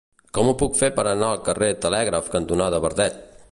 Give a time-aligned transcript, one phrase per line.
[0.37, 3.25] Com ho puc fer per anar al carrer Telègraf cantonada Verdet?